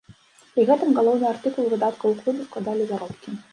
Пры 0.55 0.63
гэтым 0.69 0.95
галоўны 0.99 1.27
артыкул 1.33 1.69
выдаткаў 1.75 2.07
у 2.17 2.19
клубе 2.25 2.49
складалі 2.51 2.83
заробкі. 2.93 3.39